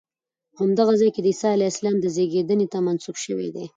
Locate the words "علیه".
1.55-1.71